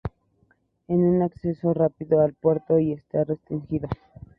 Es 0.87 0.97
un 0.97 1.21
acceso 1.21 1.75
rápido 1.75 2.21
al 2.21 2.33
puerto 2.33 2.79
y 2.79 2.91
está 2.93 3.23
restringido. 3.23 3.87